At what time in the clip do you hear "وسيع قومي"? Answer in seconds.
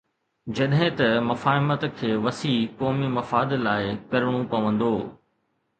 2.25-3.09